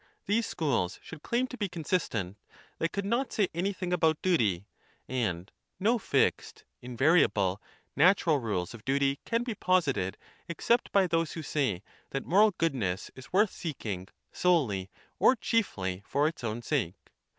[0.27, 2.35] ii iii schools should claim to be consistent,
[2.79, 4.65] they could not say anything about duty;
[5.07, 7.61] and no fixed, invariable,
[7.95, 10.17] natural rules of duty can be posited
[10.49, 16.27] except by those who say that moral goodness is worth seeking solely or chiefly for
[16.27, 17.11] its own sake.